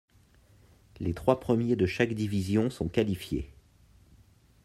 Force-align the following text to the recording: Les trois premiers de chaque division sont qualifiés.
Les 0.99 1.13
trois 1.13 1.39
premiers 1.39 1.75
de 1.75 1.85
chaque 1.85 2.13
division 2.15 2.71
sont 2.71 2.87
qualifiés. 2.89 3.53